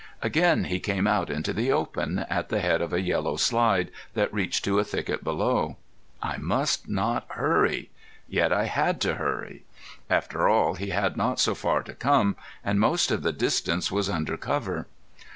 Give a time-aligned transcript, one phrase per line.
[0.23, 4.33] Again he came out into the open, at the head of a yellow slide, that
[4.33, 5.77] reached to a thicket below.
[6.23, 7.91] I must not hurry,
[8.27, 9.63] yet I had to hurry.
[10.09, 14.09] After all he had not so far to come and most of the distance was
[14.09, 14.87] under cover.